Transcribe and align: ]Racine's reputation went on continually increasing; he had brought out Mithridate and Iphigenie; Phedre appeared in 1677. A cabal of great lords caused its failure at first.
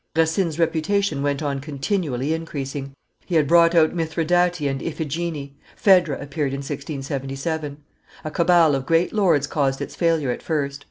]Racine's 0.15 0.57
reputation 0.57 1.21
went 1.21 1.43
on 1.43 1.59
continually 1.59 2.33
increasing; 2.33 2.95
he 3.27 3.35
had 3.35 3.47
brought 3.47 3.75
out 3.75 3.93
Mithridate 3.93 4.59
and 4.61 4.81
Iphigenie; 4.81 5.55
Phedre 5.75 6.15
appeared 6.15 6.53
in 6.53 6.61
1677. 6.61 7.77
A 8.23 8.31
cabal 8.31 8.73
of 8.73 8.87
great 8.87 9.13
lords 9.13 9.45
caused 9.45 9.79
its 9.79 9.93
failure 9.95 10.31
at 10.31 10.41
first. 10.41 10.79